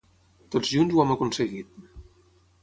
Tots 0.55 0.71
junts 0.77 0.95
ho 0.95 1.03
hem 1.03 1.13
aconseguit. 1.17 1.77